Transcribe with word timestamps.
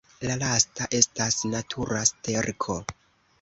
La 0.27 0.35
lasta 0.43 0.87
estas 0.99 1.37
natura 1.51 2.01
sterko. 2.13 2.79